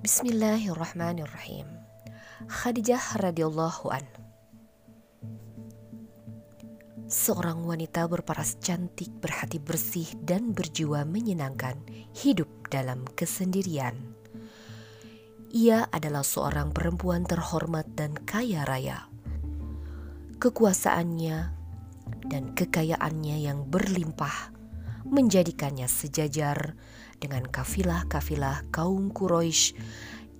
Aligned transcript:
Bismillahirrahmanirrahim. 0.00 1.68
Khadijah 2.48 3.20
radhiyallahu 3.20 3.92
an. 3.92 4.00
Seorang 7.04 7.68
wanita 7.68 8.08
berparas 8.08 8.56
cantik, 8.64 9.12
berhati 9.20 9.60
bersih 9.60 10.08
dan 10.24 10.56
berjiwa 10.56 11.04
menyenangkan, 11.04 11.76
hidup 12.16 12.48
dalam 12.72 13.04
kesendirian. 13.12 13.92
Ia 15.52 15.84
adalah 15.92 16.24
seorang 16.24 16.72
perempuan 16.72 17.28
terhormat 17.28 17.84
dan 17.92 18.16
kaya 18.24 18.64
raya. 18.64 19.04
Kekuasaannya 20.40 21.38
dan 22.24 22.56
kekayaannya 22.56 23.36
yang 23.44 23.68
berlimpah 23.68 24.59
menjadikannya 25.06 25.86
sejajar 25.86 26.74
dengan 27.20 27.44
kafilah-kafilah 27.46 28.68
kaum 28.72 29.12
Quraisy. 29.12 29.76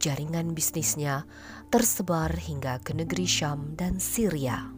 Jaringan 0.00 0.56
bisnisnya 0.56 1.28
tersebar 1.68 2.32
hingga 2.32 2.80
ke 2.80 2.96
negeri 2.96 3.28
Syam 3.28 3.76
dan 3.76 4.00
Syria. 4.00 4.72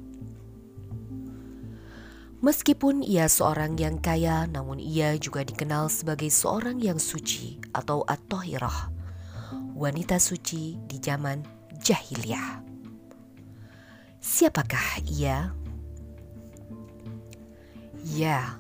Meskipun 2.42 3.06
ia 3.06 3.30
seorang 3.30 3.78
yang 3.78 4.02
kaya, 4.02 4.50
namun 4.50 4.82
ia 4.82 5.14
juga 5.14 5.46
dikenal 5.46 5.86
sebagai 5.86 6.27
seorang 6.27 6.83
yang 6.83 6.98
suci 6.98 7.62
atau 7.70 8.02
at-tahirah, 8.02 8.91
wanita 9.78 10.19
suci 10.19 10.74
di 10.91 10.98
zaman 10.98 11.46
jahiliyah. 11.78 12.66
Siapakah 14.19 15.06
ia? 15.06 15.55
Ya, 18.02 18.58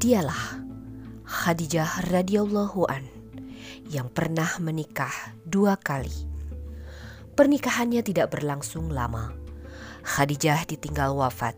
dialah 0.00 0.64
Khadijah 1.28 2.08
radhiyallahu 2.08 2.88
an 2.88 3.04
yang 3.92 4.08
pernah 4.08 4.48
menikah 4.56 5.12
dua 5.44 5.76
kali. 5.76 6.24
Pernikahannya 7.36 8.00
tidak 8.00 8.32
berlangsung 8.32 8.88
lama. 8.88 9.36
Khadijah 10.00 10.64
ditinggal 10.64 11.12
wafat. 11.12 11.52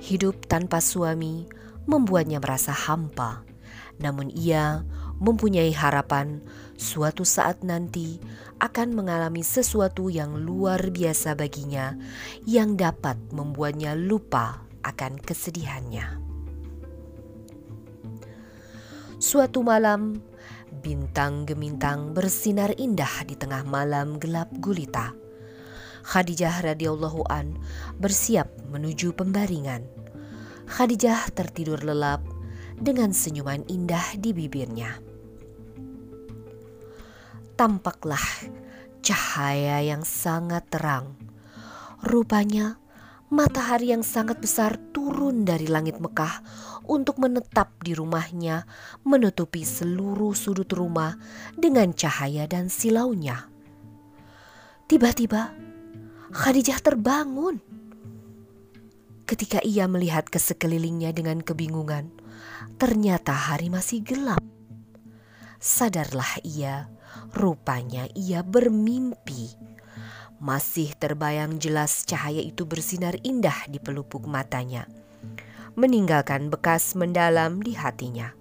Hidup 0.00 0.48
tanpa 0.48 0.80
suami 0.80 1.44
membuatnya 1.84 2.40
merasa 2.40 2.72
hampa. 2.72 3.44
Namun 4.00 4.32
ia 4.32 4.80
mempunyai 5.20 5.76
harapan 5.76 6.40
suatu 6.80 7.28
saat 7.28 7.60
nanti 7.60 8.16
akan 8.64 8.96
mengalami 8.96 9.44
sesuatu 9.44 10.08
yang 10.08 10.40
luar 10.40 10.88
biasa 10.88 11.36
baginya 11.36 12.00
yang 12.48 12.80
dapat 12.80 13.20
membuatnya 13.28 13.92
lupa 13.92 14.64
akan 14.88 15.20
kesedihannya. 15.20 16.31
Suatu 19.22 19.62
malam, 19.62 20.18
bintang 20.82 21.46
gemintang 21.46 22.10
bersinar 22.10 22.74
indah 22.74 23.22
di 23.22 23.38
tengah 23.38 23.62
malam 23.62 24.18
gelap 24.18 24.50
gulita. 24.58 25.14
Khadijah 26.02 26.66
radhiyallahu 26.66 27.30
an 27.30 27.54
bersiap 28.02 28.50
menuju 28.74 29.14
pembaringan. 29.14 29.86
Khadijah 30.66 31.30
tertidur 31.38 31.86
lelap 31.86 32.26
dengan 32.74 33.14
senyuman 33.14 33.62
indah 33.70 34.18
di 34.18 34.34
bibirnya. 34.34 34.98
Tampaklah 37.54 38.26
cahaya 39.06 39.86
yang 39.86 40.02
sangat 40.02 40.66
terang. 40.66 41.14
Rupanya 42.02 42.81
matahari 43.32 43.96
yang 43.96 44.04
sangat 44.04 44.44
besar 44.44 44.76
turun 44.92 45.48
dari 45.48 45.64
langit 45.64 45.96
Mekah 45.96 46.44
untuk 46.84 47.16
menetap 47.16 47.80
di 47.80 47.96
rumahnya, 47.96 48.68
menutupi 49.08 49.64
seluruh 49.64 50.36
sudut 50.36 50.68
rumah 50.76 51.16
dengan 51.56 51.96
cahaya 51.96 52.44
dan 52.44 52.68
silaunya. 52.68 53.48
Tiba-tiba, 54.84 55.48
Khadijah 56.28 56.84
terbangun. 56.84 57.56
Ketika 59.24 59.64
ia 59.64 59.88
melihat 59.88 60.28
ke 60.28 60.36
sekelilingnya 60.36 61.16
dengan 61.16 61.40
kebingungan, 61.40 62.12
ternyata 62.76 63.32
hari 63.32 63.72
masih 63.72 64.04
gelap. 64.04 64.44
Sadarlah 65.56 66.36
ia, 66.44 66.92
rupanya 67.32 68.04
ia 68.12 68.44
bermimpi 68.44 69.72
masih 70.42 70.90
terbayang 70.98 71.62
jelas 71.62 72.02
cahaya 72.02 72.42
itu 72.42 72.66
bersinar 72.66 73.14
indah 73.22 73.70
di 73.70 73.78
pelupuk 73.78 74.26
matanya, 74.26 74.90
meninggalkan 75.78 76.50
bekas 76.50 76.98
mendalam 76.98 77.62
di 77.62 77.78
hatinya. 77.78 78.34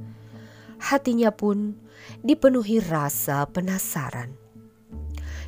Hatinya 0.82 1.30
pun 1.30 1.78
dipenuhi 2.26 2.82
rasa 2.82 3.46
penasaran. 3.46 4.34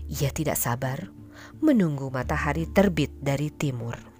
Ia 0.06 0.30
tidak 0.30 0.62
sabar 0.62 1.09
menunggu 1.58 2.14
matahari 2.14 2.70
terbit 2.70 3.09
dari 3.18 3.50
timur. 3.50 4.12